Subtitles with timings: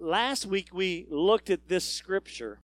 [0.00, 2.60] last week we looked at this scripture.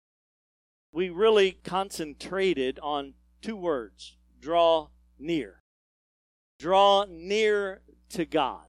[0.92, 4.88] We really concentrated on two words draw
[5.18, 5.60] near.
[6.58, 8.66] Draw near to God.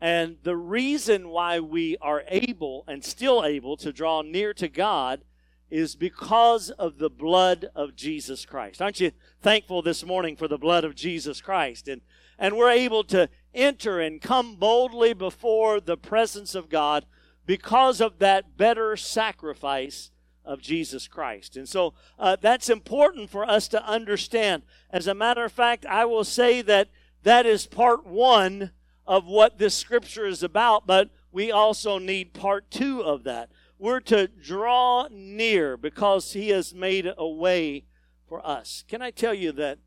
[0.00, 5.22] And the reason why we are able and still able to draw near to God
[5.70, 8.82] is because of the blood of Jesus Christ.
[8.82, 11.88] Aren't you thankful this morning for the blood of Jesus Christ?
[11.88, 12.02] And,
[12.38, 17.06] and we're able to enter and come boldly before the presence of God
[17.52, 20.10] because of that better sacrifice
[20.42, 21.54] of Jesus Christ.
[21.54, 24.62] And so uh, that's important for us to understand.
[24.88, 26.88] As a matter of fact, I will say that
[27.24, 28.70] that is part one
[29.06, 33.50] of what this scripture is about, but we also need part two of that.
[33.78, 37.84] We're to draw near because He has made a way
[38.26, 38.82] for us.
[38.88, 39.78] Can I tell you that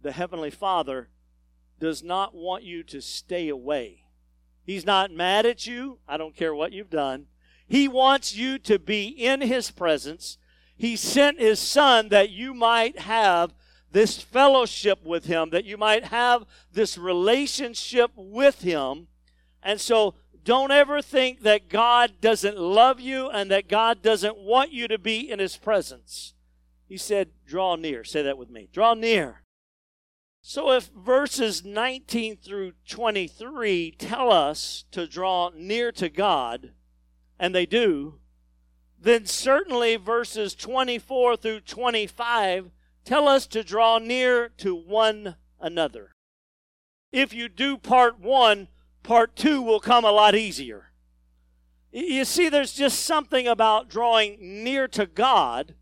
[0.00, 1.08] the Heavenly Father
[1.80, 4.04] does not want you to stay away?
[4.68, 5.98] He's not mad at you.
[6.06, 7.24] I don't care what you've done.
[7.66, 10.36] He wants you to be in His presence.
[10.76, 13.54] He sent His Son that you might have
[13.92, 19.06] this fellowship with Him, that you might have this relationship with Him.
[19.62, 24.70] And so don't ever think that God doesn't love you and that God doesn't want
[24.70, 26.34] you to be in His presence.
[26.86, 28.04] He said, Draw near.
[28.04, 28.68] Say that with me.
[28.70, 29.44] Draw near.
[30.40, 36.72] So, if verses 19 through 23 tell us to draw near to God,
[37.38, 38.20] and they do,
[39.00, 42.70] then certainly verses 24 through 25
[43.04, 46.14] tell us to draw near to one another.
[47.12, 48.68] If you do part one,
[49.02, 50.92] part two will come a lot easier.
[51.90, 55.74] You see, there's just something about drawing near to God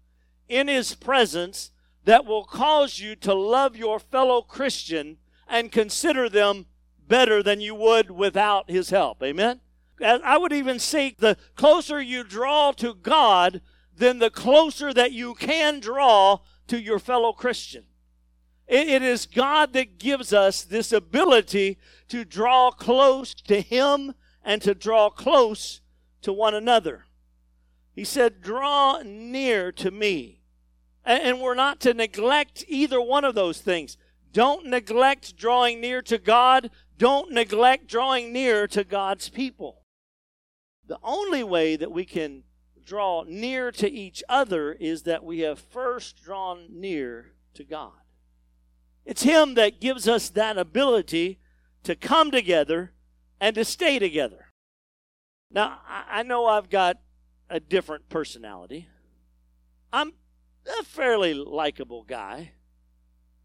[0.49, 1.73] in His presence
[2.07, 5.19] that will cause you to love your fellow Christian
[5.49, 6.67] and consider them
[7.07, 9.23] better than you would without his help.
[9.23, 9.61] Amen?
[10.01, 13.61] I would even say the closer you draw to God,
[13.97, 17.85] then the closer that you can draw to your fellow Christian.
[18.69, 21.79] it is God that gives us this ability
[22.09, 25.81] to draw close to Him and to draw close
[26.23, 27.07] to one another.
[27.95, 30.36] He said, Draw near to me.
[31.07, 33.97] And we're not to neglect either one of those things.
[34.33, 36.71] Don't neglect drawing near to God.
[36.99, 39.83] Don't neglect drawing near to God's people.
[40.87, 42.43] The only way that we can
[42.85, 47.93] draw near to each other is that we have first drawn near to God.
[49.05, 51.39] It's Him that gives us that ability
[51.85, 52.93] to come together
[53.41, 54.47] and to stay together.
[55.51, 56.99] Now, I know I've got
[57.49, 58.89] a different personality.
[59.93, 60.13] I'm
[60.69, 62.53] a fairly likable guy.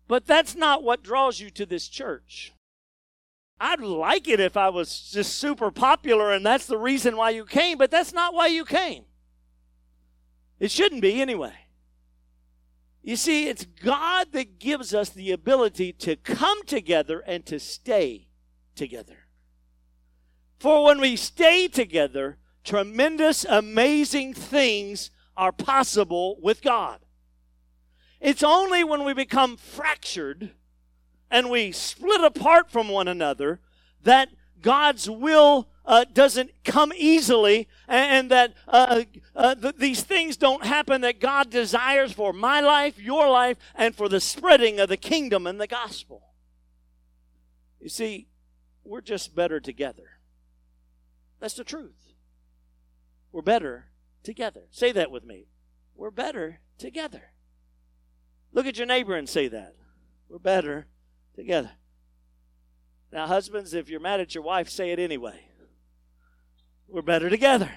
[0.08, 2.54] But that's not what draws you to this church.
[3.60, 7.46] I'd like it if I was just super popular and that's the reason why you
[7.46, 9.06] came, but that's not why you came.
[10.60, 11.54] It shouldn't be anyway.
[13.04, 18.28] You see, it's God that gives us the ability to come together and to stay
[18.76, 19.28] together.
[20.60, 27.00] For when we stay together, tremendous, amazing things are possible with God.
[28.22, 30.52] It's only when we become fractured
[31.32, 33.60] and we split apart from one another
[34.04, 34.30] that
[34.62, 39.04] God's will uh, doesn't come easily and, and that uh,
[39.36, 43.96] uh, th- these things don't happen that God desires for my life, your life, and
[43.96, 46.22] for the spreading of the kingdom and the gospel.
[47.80, 48.28] You see,
[48.84, 50.20] we're just better together.
[51.40, 52.14] That's the truth.
[53.32, 53.86] We're better
[54.22, 54.68] together.
[54.70, 55.48] Say that with me.
[55.96, 57.32] We're better together.
[58.54, 59.76] Look at your neighbor and say that.
[60.30, 60.88] We're better
[61.36, 61.72] together.
[63.12, 65.42] Now, husbands, if you're mad at your wife, say it anyway.
[66.88, 67.72] We're better together.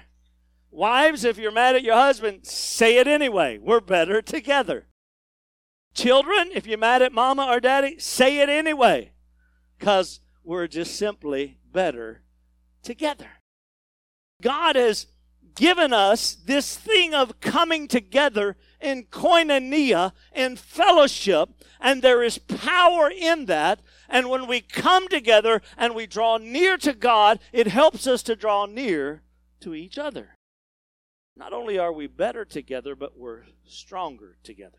[0.71, 3.57] Wives, if you're mad at your husband, say it anyway.
[3.57, 4.87] We're better together.
[5.93, 9.11] Children, if you're mad at mama or daddy, say it anyway.
[9.77, 12.23] Because we're just simply better
[12.83, 13.29] together.
[14.41, 15.07] God has
[15.55, 21.49] given us this thing of coming together in koinonia, in fellowship,
[21.81, 23.81] and there is power in that.
[24.07, 28.35] And when we come together and we draw near to God, it helps us to
[28.35, 29.23] draw near
[29.61, 30.35] to each other.
[31.35, 34.77] Not only are we better together, but we're stronger together.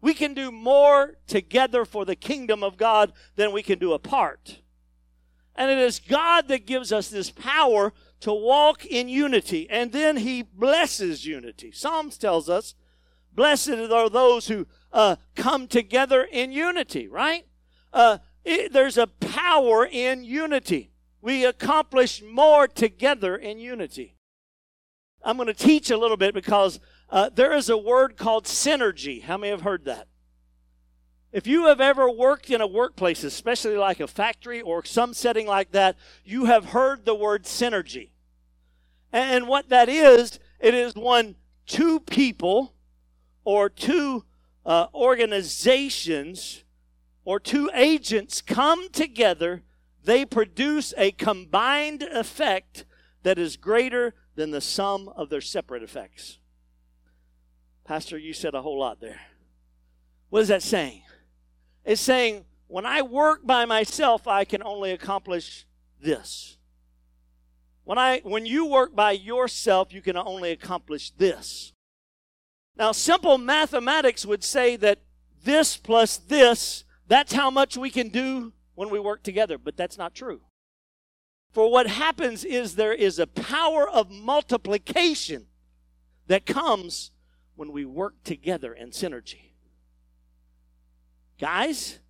[0.00, 4.60] We can do more together for the kingdom of God than we can do apart.
[5.56, 9.68] And it is God that gives us this power to walk in unity.
[9.70, 11.72] And then he blesses unity.
[11.72, 12.74] Psalms tells us
[13.36, 17.46] Blessed are those who uh, come together in unity, right?
[17.92, 20.90] Uh, it, there's a power in unity.
[21.20, 24.16] we accomplish more together in unity.
[25.22, 26.80] I'm going to teach a little bit because
[27.10, 29.22] uh, there is a word called synergy.
[29.22, 30.08] How many have heard that?
[31.32, 35.46] If you have ever worked in a workplace, especially like a factory or some setting
[35.46, 38.10] like that, you have heard the word synergy.
[39.12, 41.34] And what that is, it is when
[41.66, 42.72] two people
[43.46, 44.24] or two
[44.66, 46.64] uh, organizations
[47.24, 49.62] or two agents come together,
[50.02, 52.84] they produce a combined effect
[53.22, 56.38] that is greater than the sum of their separate effects.
[57.84, 59.20] Pastor, you said a whole lot there.
[60.28, 61.02] What is that saying?
[61.84, 65.66] It's saying, when I work by myself, I can only accomplish
[66.02, 66.58] this.
[67.84, 71.72] When, I, when you work by yourself, you can only accomplish this.
[72.76, 75.00] Now, simple mathematics would say that
[75.44, 79.96] this plus this, that's how much we can do when we work together, but that's
[79.96, 80.40] not true.
[81.52, 85.46] For what happens is there is a power of multiplication
[86.26, 87.12] that comes
[87.54, 89.52] when we work together in synergy.
[91.40, 92.00] Guys,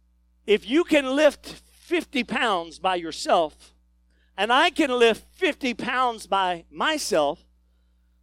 [0.46, 3.72] if you can lift 50 pounds by yourself,
[4.36, 7.44] and I can lift 50 pounds by myself,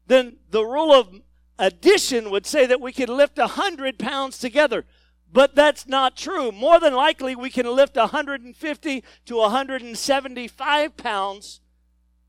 [0.07, 1.21] then the rule of
[1.63, 4.85] addition would say that we can lift 100 pounds together.
[5.31, 6.51] But that's not true.
[6.51, 11.61] More than likely, we can lift 150 to 175 pounds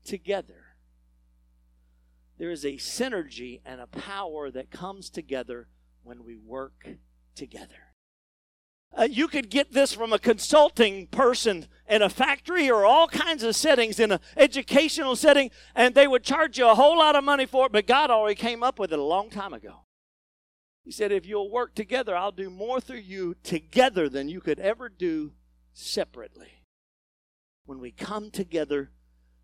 [0.03, 0.63] together.
[2.37, 5.67] There is a synergy and a power that comes together
[6.03, 6.87] when we work
[7.35, 7.94] together.
[8.97, 13.43] Uh, you could get this from a consulting person in a factory or all kinds
[13.43, 17.23] of settings in an educational setting, and they would charge you a whole lot of
[17.23, 19.81] money for it, but God already came up with it a long time ago.
[20.83, 24.59] He said, If you'll work together, I'll do more through you together than you could
[24.59, 25.33] ever do
[25.73, 26.63] separately.
[27.65, 28.91] When we come together,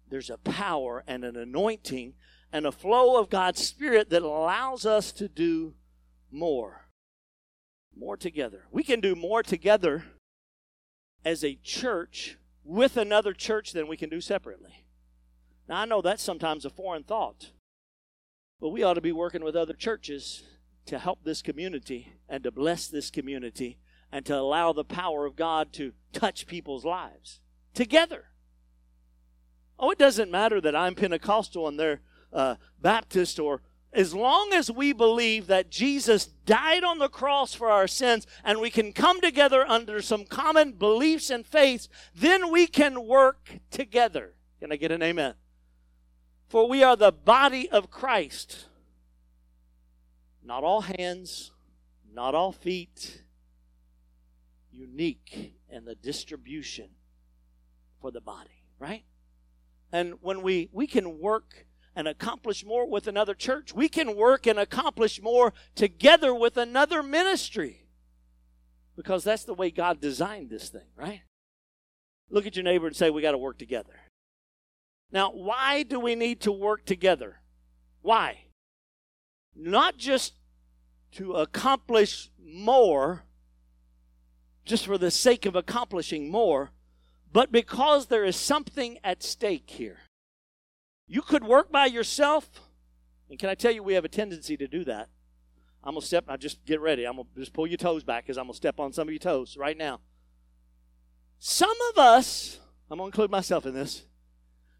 [0.10, 2.14] there's a power and an anointing
[2.54, 5.74] and a flow of God's Spirit that allows us to do
[6.32, 6.91] more
[8.02, 8.64] more together.
[8.72, 10.06] We can do more together
[11.24, 14.86] as a church with another church than we can do separately.
[15.70, 17.52] Now, I know that's sometimes a foreign thought,
[18.60, 20.42] but we ought to be working with other churches
[20.88, 23.78] to help this community and to bless this community
[24.12, 27.40] and to allow the power of God to touch people's lives
[27.76, 28.26] together.
[29.78, 32.02] Oh, it doesn't matter that I'm Pentecostal and they're
[32.34, 33.62] uh, Baptist or
[33.94, 38.60] as long as we believe that Jesus died on the cross for our sins and
[38.60, 44.36] we can come together under some common beliefs and faiths, then we can work together.
[44.60, 45.34] Can I get an amen?
[46.48, 48.68] For we are the body of Christ.
[50.44, 51.52] Not all hands,
[52.14, 53.24] not all feet,
[54.72, 56.90] unique in the distribution
[58.02, 59.04] for the body, right?
[59.92, 61.66] And when we we can work
[61.96, 63.74] and accomplish more with another church.
[63.74, 67.88] We can work and accomplish more together with another ministry
[68.96, 71.22] because that's the way God designed this thing, right?
[72.30, 74.00] Look at your neighbor and say, We got to work together.
[75.12, 77.42] Now, why do we need to work together?
[78.02, 78.46] Why?
[79.54, 80.36] Not just
[81.14, 83.24] to accomplish more,
[84.64, 86.72] just for the sake of accomplishing more,
[87.34, 90.00] but because there is something at stake here.
[91.12, 92.50] You could work by yourself.
[93.30, 95.10] And can I tell you, we have a tendency to do that.
[95.84, 97.04] I'm going to step, I just get ready.
[97.04, 99.10] I'm going to just pull your toes back because I'm going to step on some
[99.10, 100.00] of your toes right now.
[101.38, 104.04] Some of us, I'm going to include myself in this,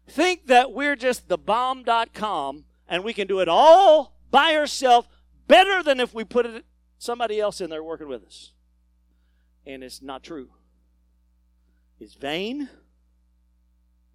[0.08, 5.08] think that we're just the bomb.com and we can do it all by ourselves
[5.48, 6.64] better than if we put it,
[6.96, 8.52] somebody else in there working with us.
[9.66, 10.48] And it's not true.
[12.00, 12.70] It's vain.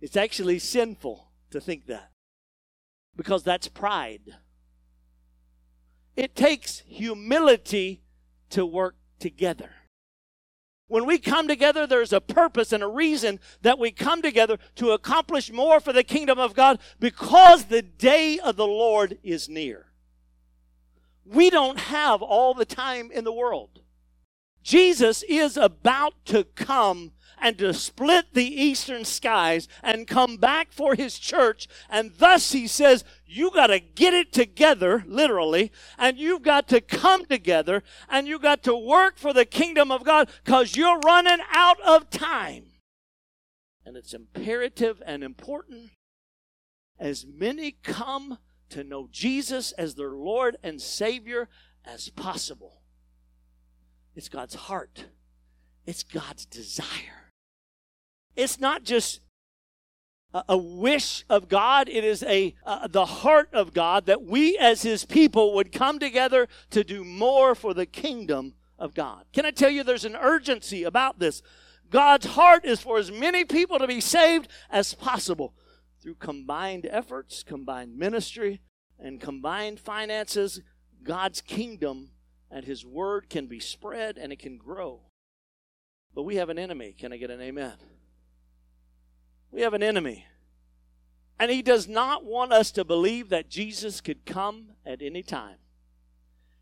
[0.01, 2.11] It's actually sinful to think that
[3.15, 4.35] because that's pride.
[6.15, 8.01] It takes humility
[8.51, 9.71] to work together.
[10.87, 14.91] When we come together, there's a purpose and a reason that we come together to
[14.91, 19.87] accomplish more for the kingdom of God because the day of the Lord is near.
[21.25, 23.81] We don't have all the time in the world.
[24.63, 27.11] Jesus is about to come
[27.41, 31.67] and to split the eastern skies and come back for his church.
[31.89, 36.81] And thus he says, you got to get it together, literally, and you've got to
[36.81, 41.39] come together and you've got to work for the kingdom of God because you're running
[41.51, 42.65] out of time.
[43.85, 45.91] And it's imperative and important
[46.99, 48.39] as many come
[48.69, 51.47] to know Jesus as their Lord and Savior
[51.85, 52.81] as possible.
[54.15, 55.05] It's God's heart.
[55.85, 57.26] It's God's desire.
[58.37, 59.19] It's not just
[60.47, 61.89] a, wish of God.
[61.89, 65.97] It is a uh, the heart of God that we as His people would come
[65.99, 69.25] together to do more for the kingdom of God.
[69.33, 71.41] Can I tell you, there's an urgency about this.
[71.89, 75.55] God's heart is for as many people to be saved as possible
[76.01, 78.61] through combined efforts, combined ministry,
[78.99, 80.61] and combined finances.
[81.03, 82.11] God's kingdom
[82.51, 85.01] and His word can be spread and it can grow.
[86.13, 86.93] But we have an enemy.
[86.97, 87.73] Can I get an amen?
[89.51, 90.25] We have an enemy.
[91.39, 95.57] And he does not want us to believe that Jesus could come at any time.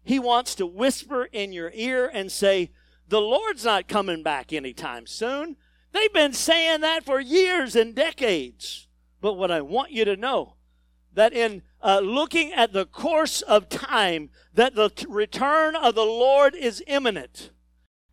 [0.04, 2.72] He wants to whisper in your ear and say,
[3.08, 5.56] The Lord's not coming back anytime soon.
[5.94, 8.88] They've been saying that for years and decades.
[9.22, 10.56] But what I want you to know
[11.14, 16.04] that in uh, looking at the course of time, that the t- return of the
[16.04, 17.52] Lord is imminent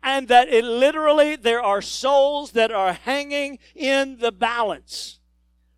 [0.03, 5.19] and that it literally there are souls that are hanging in the balance.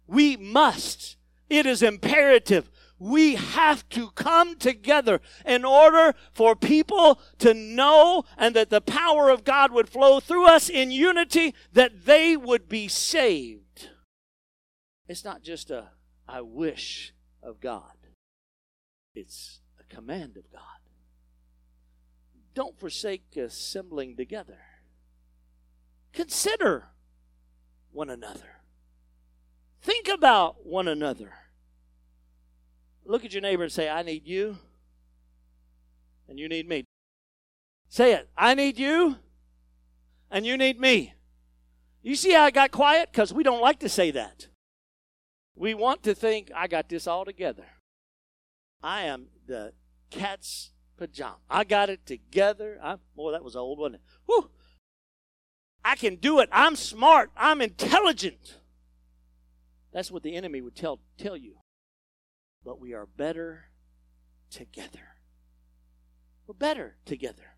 [0.07, 1.15] We must,
[1.49, 2.69] it is imperative.
[2.97, 9.29] We have to come together in order for people to know and that the power
[9.29, 13.89] of God would flow through us in unity, that they would be saved.
[15.07, 15.89] It's not just a
[16.27, 17.13] I wish
[17.43, 17.95] of God,
[19.13, 20.74] it's a command of God.
[22.55, 24.57] Don't forsake assembling together.
[26.13, 26.85] Consider
[27.91, 28.61] one another.
[29.81, 31.33] Think about one another.
[33.05, 34.57] Look at your neighbor and say, I need you,
[36.27, 36.85] and you need me.
[37.89, 38.29] Say it.
[38.37, 39.17] I need you,
[40.31, 41.13] and you need me.
[42.01, 43.09] You see how I got quiet?
[43.11, 44.47] Because we don't like to say that.
[45.55, 47.65] We want to think, I got this all together.
[48.81, 49.73] I am the
[50.09, 51.37] cat's pajama.
[51.49, 52.79] I got it together.
[52.81, 54.01] I, boy, that was old, wasn't it?
[54.25, 54.49] Whew.
[55.83, 56.49] I can do it.
[56.51, 57.31] I'm smart.
[57.37, 58.57] I'm intelligent.
[59.93, 61.57] That's what the enemy would tell, tell you.
[62.63, 63.65] But we are better
[64.49, 65.15] together.
[66.47, 67.55] We're better together.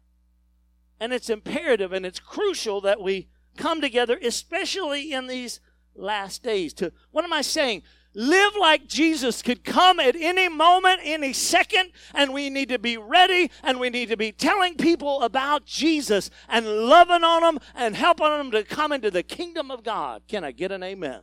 [0.99, 5.59] And it's imperative and it's crucial that we come together, especially in these
[5.95, 6.73] last days.
[6.75, 7.83] To what am I saying?
[8.13, 12.97] Live like Jesus could come at any moment, any second, and we need to be
[12.97, 17.95] ready and we need to be telling people about Jesus and loving on them and
[17.95, 20.23] helping them to come into the kingdom of God.
[20.27, 21.21] Can I get an amen?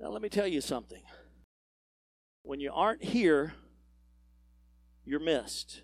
[0.00, 1.02] Now, let me tell you something.
[2.42, 3.54] When you aren't here,
[5.04, 5.82] you're missed.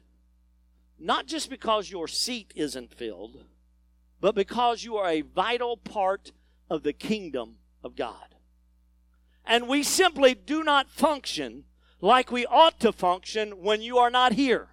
[0.99, 3.45] Not just because your seat isn't filled,
[4.21, 6.33] but because you are a vital part
[6.69, 8.32] of the kingdom of God
[9.45, 11.65] and we simply do not function
[12.01, 14.71] like we ought to function when you are not here.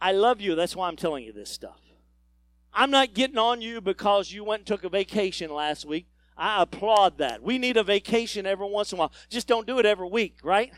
[0.00, 0.54] I love you.
[0.54, 1.80] That's why I'm telling you this stuff.
[2.72, 6.06] I'm not getting on you because you went and took a vacation last week.
[6.36, 7.42] I applaud that.
[7.42, 9.12] We need a vacation every once in a while.
[9.28, 10.72] Just don't do it every week, right?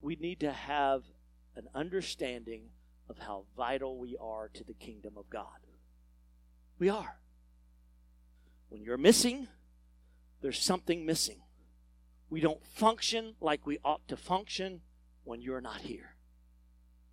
[0.00, 1.02] We need to have
[1.54, 2.70] an understanding
[3.08, 5.46] of how vital we are to the kingdom of God.
[6.78, 7.18] We are.
[8.70, 9.48] When you're missing,
[10.40, 11.42] there's something missing.
[12.30, 14.80] We don't function like we ought to function
[15.24, 16.14] when you're not here.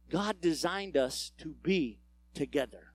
[0.10, 2.00] God designed us to be
[2.34, 2.94] together.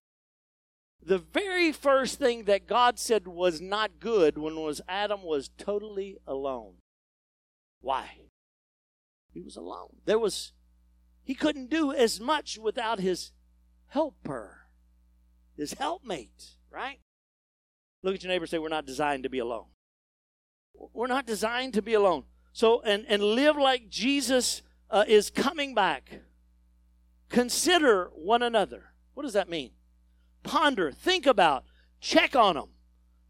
[1.04, 6.16] The very first thing that God said was not good when was Adam was totally
[6.26, 6.74] alone.
[7.80, 8.18] Why?
[9.34, 9.96] He was alone.
[10.04, 10.52] There was
[11.24, 13.32] he couldn't do as much without his
[13.88, 14.68] helper,
[15.56, 17.00] his helpmate, right?
[18.02, 19.71] Look at your neighbor say, We're not designed to be alone.
[20.92, 22.24] We're not designed to be alone.
[22.52, 26.20] So, and, and live like Jesus uh, is coming back.
[27.28, 28.92] Consider one another.
[29.14, 29.70] What does that mean?
[30.42, 31.64] Ponder, think about,
[32.00, 32.68] check on them.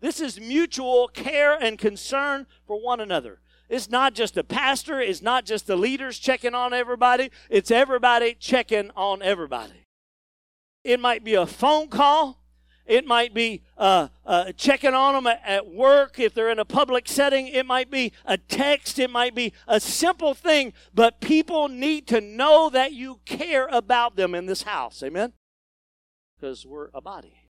[0.01, 3.41] This is mutual care and concern for one another.
[3.69, 8.35] It's not just the pastor, it's not just the leaders checking on everybody, it's everybody
[8.35, 9.87] checking on everybody.
[10.83, 12.42] It might be a phone call,
[12.87, 17.09] it might be uh, uh, checking on them at work if they're in a public
[17.09, 17.47] setting.
[17.47, 18.99] It might be a text.
[18.99, 20.73] It might be a simple thing.
[20.93, 25.03] But people need to know that you care about them in this house.
[25.03, 25.33] Amen?
[26.37, 27.49] Because we're a body,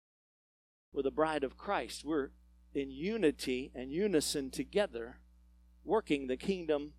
[0.93, 2.05] we're the bride of Christ.
[2.05, 2.31] We're
[2.73, 5.17] in unity and unison together,
[5.85, 6.93] working the kingdom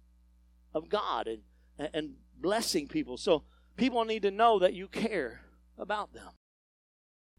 [0.73, 1.41] of God and,
[1.93, 3.15] and blessing people.
[3.15, 3.43] So
[3.77, 5.41] people need to know that you care
[5.77, 6.29] about them.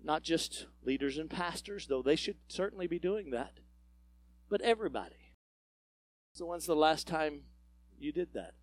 [0.03, 3.59] Not just leaders and pastors, though they should certainly be doing that,
[4.49, 5.35] but everybody.
[6.33, 7.43] So, when's the last time
[7.99, 8.55] you did that?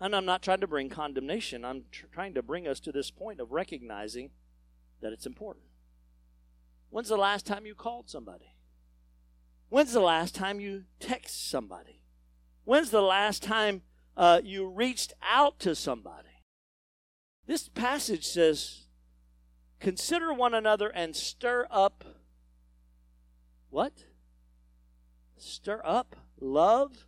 [0.00, 1.64] And I'm not trying to bring condemnation.
[1.64, 4.30] I'm tr- trying to bring us to this point of recognizing
[5.00, 5.66] that it's important.
[6.90, 8.54] When's the last time you called somebody?
[9.68, 12.02] When's the last time you text somebody?
[12.64, 13.82] When's the last time
[14.16, 16.28] uh, you reached out to somebody?
[17.46, 18.87] This passage says,
[19.80, 22.04] Consider one another and stir up
[23.70, 24.04] what?
[25.36, 27.06] Stir up love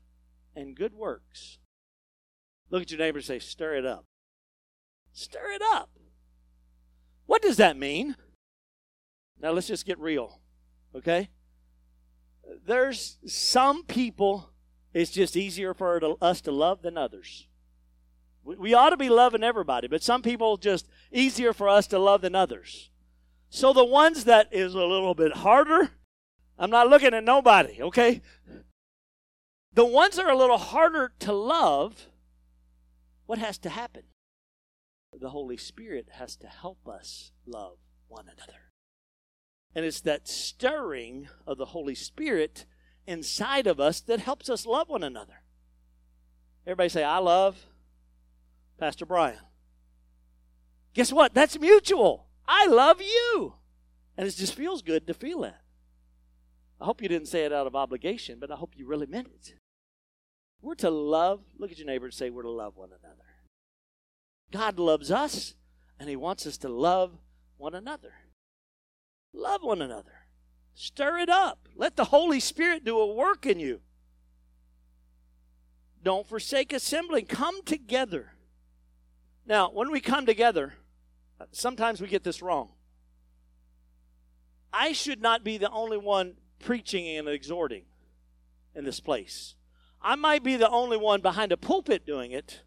[0.54, 1.58] and good works.
[2.70, 4.04] Look at your neighbor and say, Stir it up.
[5.12, 5.90] Stir it up.
[7.26, 8.16] What does that mean?
[9.40, 10.40] Now let's just get real,
[10.94, 11.30] okay?
[12.66, 14.50] There's some people
[14.92, 17.46] it's just easier for us to love than others.
[18.42, 22.22] We ought to be loving everybody, but some people just easier for us to love
[22.22, 22.90] than others.
[23.50, 25.90] So the ones that is a little bit harder,
[26.58, 28.22] I'm not looking at nobody, okay?
[29.72, 32.06] The ones that are a little harder to love,
[33.26, 34.04] what has to happen?
[35.12, 37.78] The Holy Spirit has to help us love
[38.08, 38.70] one another.
[39.74, 42.64] And it's that stirring of the Holy Spirit
[43.06, 45.42] inside of us that helps us love one another.
[46.66, 47.66] Everybody say, I love
[48.80, 49.38] Pastor Bryan.
[50.94, 51.34] Guess what?
[51.34, 52.26] That's mutual.
[52.48, 53.54] I love you.
[54.16, 55.60] And it just feels good to feel that.
[56.80, 59.28] I hope you didn't say it out of obligation, but I hope you really meant
[59.28, 59.54] it.
[60.62, 63.16] We're to love, look at your neighbor and say, we're to love one another.
[64.50, 65.54] God loves us,
[65.98, 67.12] and He wants us to love
[67.58, 68.14] one another.
[69.34, 70.26] Love one another.
[70.74, 71.68] Stir it up.
[71.76, 73.80] Let the Holy Spirit do a work in you.
[76.02, 77.26] Don't forsake assembling.
[77.26, 78.32] Come together.
[79.50, 80.74] Now, when we come together,
[81.50, 82.70] sometimes we get this wrong.
[84.72, 87.82] I should not be the only one preaching and exhorting
[88.76, 89.56] in this place.
[90.00, 92.62] I might be the only one behind a pulpit doing it,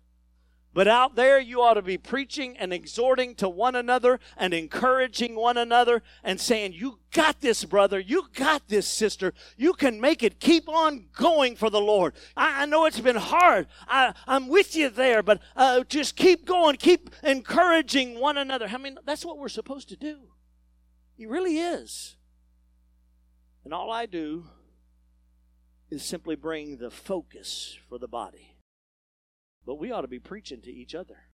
[0.74, 5.36] but out there, you ought to be preaching and exhorting to one another and encouraging
[5.36, 8.00] one another and saying, You got this, brother.
[8.00, 9.34] You got this, sister.
[9.56, 10.40] You can make it.
[10.40, 12.14] Keep on going for the Lord.
[12.36, 13.68] I, I know it's been hard.
[13.88, 16.78] I, am with you there, but uh, just keep going.
[16.78, 18.68] Keep encouraging one another.
[18.68, 20.18] I mean, that's what we're supposed to do.
[21.16, 22.16] He really is.
[23.64, 24.46] And all I do
[25.92, 28.53] is simply bring the focus for the body.
[29.66, 31.30] But we ought to be preaching to each other.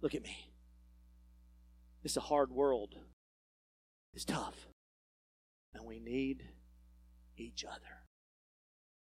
[0.00, 0.52] Look at me.
[2.02, 2.94] It's a hard world.
[4.14, 4.66] It's tough.
[5.74, 6.48] And we need
[7.36, 8.04] each other.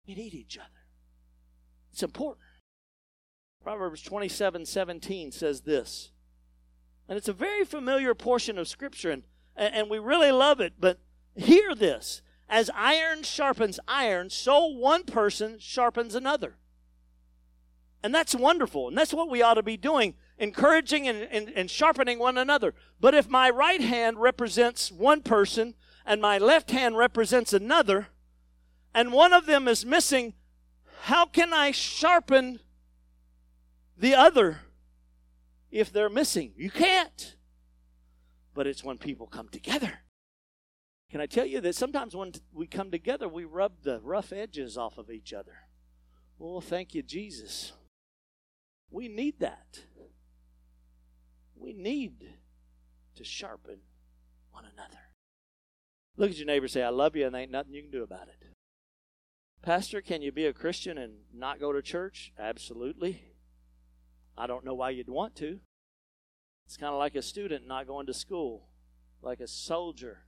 [0.08, 0.68] We need each other.
[1.92, 2.46] It's important.
[3.63, 6.12] Proverbs 27 17 says this.
[7.08, 9.24] And it's a very familiar portion of Scripture, and,
[9.56, 10.74] and we really love it.
[10.80, 11.00] But
[11.36, 16.58] hear this as iron sharpens iron, so one person sharpens another.
[18.03, 18.88] And that's wonderful.
[18.88, 22.75] And that's what we ought to be doing encouraging and, and, and, sharpening one another.
[22.99, 25.73] But if my right hand represents one person
[26.05, 28.10] and my left hand represents another,
[28.93, 30.33] and one of them is missing,
[31.01, 32.60] how can I sharpen
[33.97, 34.60] the other
[35.71, 36.53] if they're missing?
[36.55, 37.36] You can't.
[38.53, 39.99] But it's when people come together.
[41.10, 44.77] Can I tell you that sometimes when we come together, we rub the rough edges
[44.77, 45.53] off of each other?
[46.38, 47.73] Well, thank you, Jesus.
[48.89, 49.84] We need that.
[51.56, 52.34] We need
[53.15, 53.80] to sharpen
[54.52, 55.00] one another.
[56.15, 58.04] Look at your neighbor say, I love you, and there ain't nothing you can do
[58.04, 58.47] about it.
[59.62, 62.32] Pastor, can you be a Christian and not go to church?
[62.39, 63.23] Absolutely.
[64.38, 65.60] I don't know why you'd want to.
[66.65, 68.67] It's kind of like a student not going to school,
[69.21, 70.28] like a soldier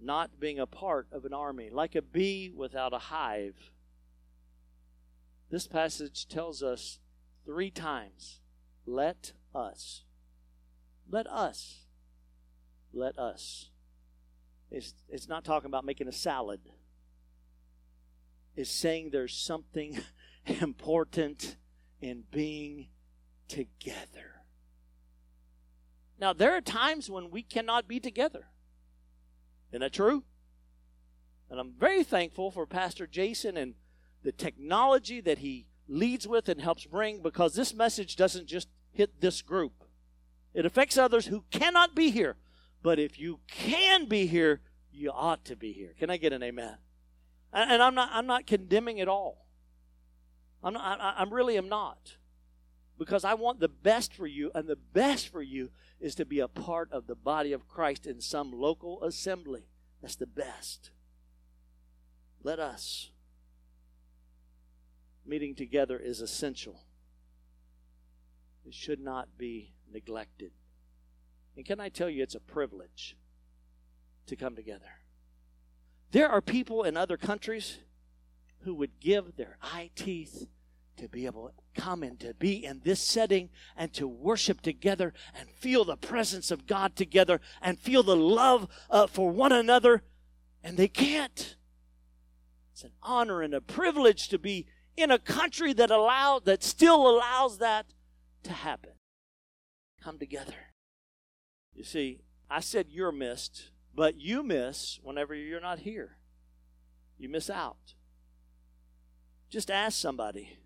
[0.00, 3.70] not being a part of an army, like a bee without a hive.
[5.50, 6.98] This passage tells us
[7.44, 8.40] three times.
[8.86, 10.04] Let us.
[11.08, 11.86] Let us.
[12.92, 13.70] Let us.
[14.70, 16.60] It's, it's not talking about making a salad.
[18.56, 19.98] It's saying there's something
[20.46, 21.56] important
[22.00, 22.88] in being
[23.48, 24.42] together.
[26.18, 28.46] Now, there are times when we cannot be together.
[29.70, 30.24] Isn't that true?
[31.50, 33.74] And I'm very thankful for Pastor Jason and
[34.22, 39.20] the technology that he leads with and helps bring because this message doesn't just hit
[39.20, 39.84] this group.
[40.54, 42.36] It affects others who cannot be here.
[42.82, 44.60] But if you can be here,
[44.92, 45.94] you ought to be here.
[45.98, 46.76] Can I get an amen?
[47.52, 49.46] And I'm not I'm not condemning at all.
[50.62, 52.16] I'm not, I, I really am not.
[52.98, 56.38] Because I want the best for you, and the best for you is to be
[56.38, 59.68] a part of the body of Christ in some local assembly.
[60.02, 60.90] That's the best.
[62.42, 63.10] Let us
[65.26, 66.82] meeting together is essential.
[68.66, 70.52] It should not be neglected.
[71.56, 73.16] And can I tell you, it's a privilege
[74.26, 75.00] to come together.
[76.12, 77.78] There are people in other countries
[78.60, 80.46] who would give their eye teeth
[80.96, 85.14] to be able to come and to be in this setting and to worship together
[85.38, 90.02] and feel the presence of God together and feel the love uh, for one another,
[90.62, 91.56] and they can't.
[92.72, 94.66] It's an honor and a privilege to be
[95.00, 97.86] in a country that allow that still allows that
[98.42, 98.92] to happen.
[100.02, 100.54] Come together.
[101.74, 106.16] You see, I said you're missed, but you miss whenever you're not here.
[107.18, 107.94] You miss out.
[109.50, 110.58] Just ask somebody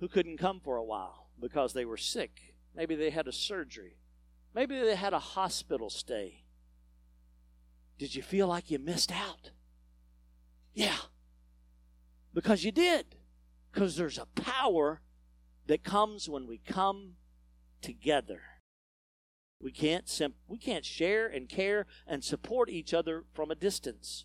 [0.00, 2.54] who couldn't come for a while because they were sick.
[2.74, 3.96] Maybe they had a surgery.
[4.54, 6.44] Maybe they had a hospital stay.
[7.98, 9.50] Did you feel like you missed out?
[10.72, 10.96] Yeah.
[12.34, 13.16] Because you did.
[13.72, 15.00] Because there's a power
[15.66, 17.14] that comes when we come
[17.80, 18.40] together.
[19.60, 24.24] We can't sim- we can't share and care and support each other from a distance.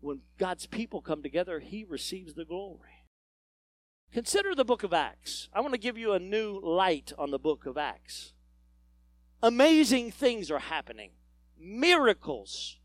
[0.00, 3.06] When God's people come together, he receives the glory.
[4.12, 5.48] Consider the book of Acts.
[5.52, 8.32] I want to give you a new light on the book of Acts.
[9.42, 11.12] Amazing things are happening.
[11.58, 12.78] Miracles.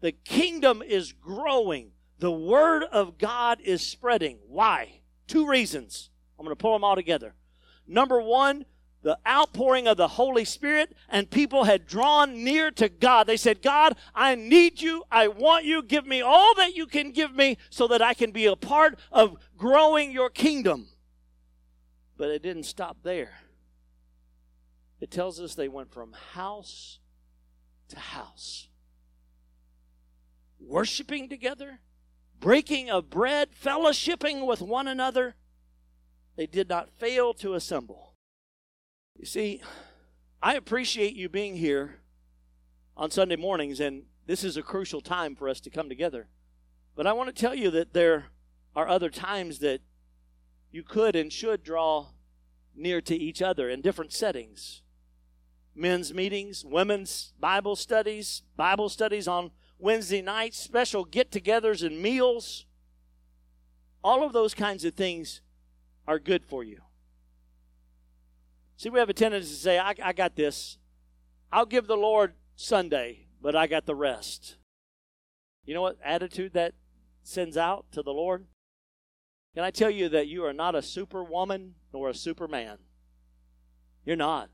[0.00, 1.92] The kingdom is growing.
[2.20, 4.38] The word of God is spreading.
[4.46, 5.00] Why?
[5.26, 6.10] Two reasons.
[6.38, 7.34] I'm going to pull them all together.
[7.86, 8.66] Number one,
[9.02, 13.26] the outpouring of the Holy Spirit, and people had drawn near to God.
[13.26, 15.04] They said, God, I need you.
[15.10, 15.82] I want you.
[15.82, 18.98] Give me all that you can give me so that I can be a part
[19.10, 20.88] of growing your kingdom.
[22.18, 23.32] But it didn't stop there.
[25.00, 26.98] It tells us they went from house
[27.88, 28.68] to house,
[30.60, 31.80] worshiping together,
[32.40, 35.36] breaking of bread, fellowshipping with one another.
[36.36, 38.14] They did not fail to assemble.
[39.16, 39.60] You see,
[40.42, 42.00] I appreciate you being here
[42.96, 46.28] on Sunday mornings, and this is a crucial time for us to come together.
[46.96, 48.26] But I want to tell you that there
[48.74, 49.82] are other times that
[50.72, 52.08] you could and should draw
[52.74, 54.82] near to each other in different settings
[55.74, 59.50] men's meetings, women's Bible studies, Bible studies on
[59.80, 62.66] Wednesday nights, special get togethers and meals.
[64.02, 65.40] All of those kinds of things
[66.06, 66.80] are good for you.
[68.76, 70.78] See, we have a tendency to say, I, I got this.
[71.52, 74.56] I'll give the Lord Sunday, but I got the rest.
[75.64, 76.74] You know what attitude that
[77.22, 78.46] sends out to the Lord?
[79.54, 82.78] Can I tell you that you are not a superwoman nor a superman?
[84.04, 84.48] You're not.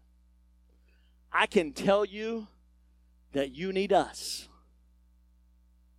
[1.33, 2.49] I can tell you
[3.33, 4.49] that you need us.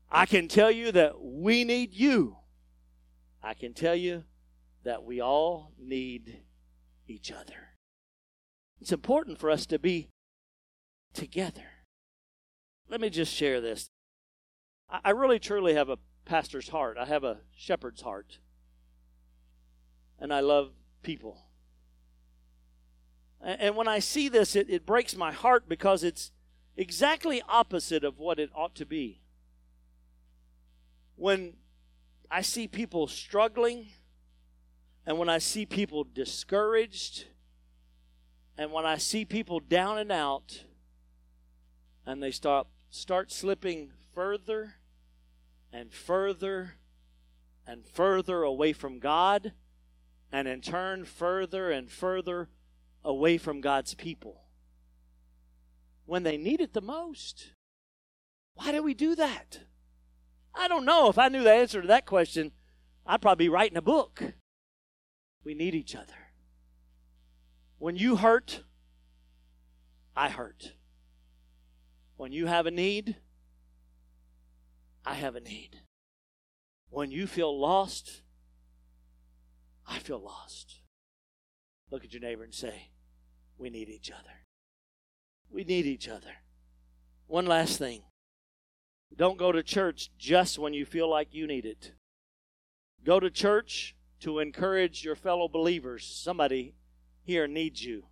[0.09, 2.37] I can tell you that we need you.
[3.43, 4.23] I can tell you
[4.83, 6.41] that we all need
[7.07, 7.75] each other.
[8.79, 10.09] It's important for us to be
[11.13, 11.65] together.
[12.89, 13.89] Let me just share this.
[14.89, 18.39] I really truly have a pastor's heart, I have a shepherd's heart.
[20.19, 20.71] And I love
[21.03, 21.43] people.
[23.39, 26.31] And when I see this, it, it breaks my heart because it's
[26.75, 29.21] exactly opposite of what it ought to be.
[31.17, 31.53] When
[32.29, 33.87] I see people struggling,
[35.03, 37.25] and when I see people discouraged,
[38.55, 40.63] and when I see people down and out,
[42.05, 44.75] and they start start slipping further
[45.73, 46.75] and further
[47.65, 49.53] and further away from God,
[50.31, 52.47] and in turn further and further
[53.03, 54.43] away from God's people.
[56.05, 57.53] When they need it the most.
[58.53, 59.61] Why do we do that?
[60.57, 61.09] I don't know.
[61.09, 62.51] If I knew the answer to that question,
[63.05, 64.23] I'd probably be writing a book.
[65.43, 66.31] We need each other.
[67.77, 68.63] When you hurt,
[70.15, 70.73] I hurt.
[72.15, 73.17] When you have a need,
[75.05, 75.81] I have a need.
[76.89, 78.23] When you feel lost,
[79.87, 80.81] I feel lost.
[81.91, 82.89] Look at your neighbor and say,
[83.57, 84.45] We need each other.
[85.49, 86.41] We need each other.
[87.27, 88.01] One last thing
[89.15, 91.93] don't go to church just when you feel like you need it.
[93.03, 96.05] Go to church to encourage your fellow believers.
[96.05, 96.75] Somebody
[97.23, 98.05] here needs you.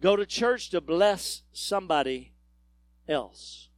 [0.00, 2.32] Go to church to bless somebody
[3.08, 3.68] else.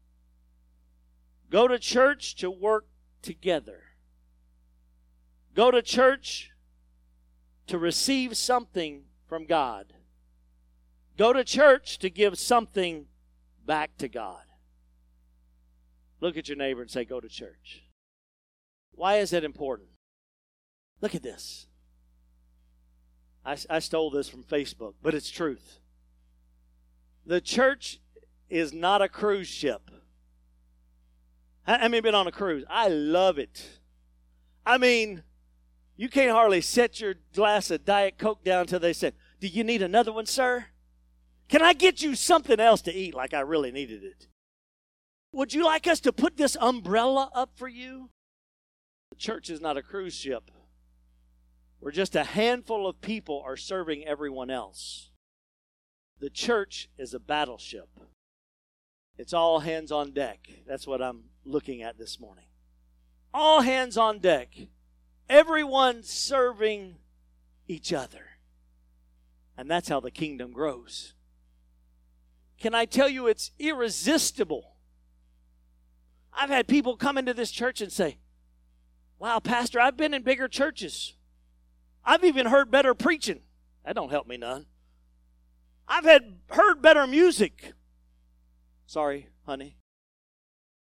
[1.51, 2.87] Go to church to work
[3.23, 3.83] together.
[5.55, 6.51] Go to church
[7.67, 9.93] to receive something from God.
[11.17, 13.07] Go to church to give something
[13.65, 14.43] back to God.
[16.25, 17.83] Look at your neighbor and say, Go to church.
[18.93, 19.91] Why is that important?
[21.03, 21.67] Look at this.
[23.45, 25.81] I, I stole this from Facebook, but it's truth.
[27.27, 28.01] The church
[28.49, 29.91] is not a cruise ship.
[31.65, 32.65] How many been on a cruise?
[32.71, 33.81] I love it.
[34.65, 35.25] I mean,
[35.95, 39.63] you can't hardly set your glass of Diet Coke down until they said, Do you
[39.63, 40.69] need another one, sir?
[41.51, 44.29] Can I get you something else to eat like I really needed it?
[45.35, 48.11] Would you like us to put this umbrella up for you?
[49.11, 50.51] The church is not a cruise ship
[51.81, 55.11] where just a handful of people are serving everyone else.
[56.21, 57.89] The church is a battleship.
[59.19, 60.49] It's all hands on deck.
[60.69, 62.47] That's what I'm looking at this morning.
[63.35, 64.55] All hands on deck.
[65.29, 66.95] Everyone serving
[67.67, 68.39] each other.
[69.59, 71.15] And that's how the kingdom grows.
[72.61, 74.74] Can I tell you it's irresistible?
[76.37, 78.19] I've had people come into this church and say,
[79.19, 81.15] Wow, Pastor, I've been in bigger churches.
[82.05, 83.41] I've even heard better preaching.
[83.85, 84.67] That don't help me none.
[85.87, 87.73] I've had heard better music.
[88.87, 89.77] Sorry, honey.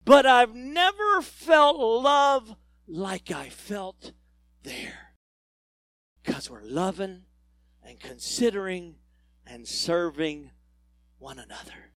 [0.04, 4.12] But I've never felt love like I felt
[4.62, 5.14] there.
[6.22, 7.22] Because we're loving
[7.82, 8.96] and considering
[9.46, 10.50] and serving
[11.18, 11.93] one another.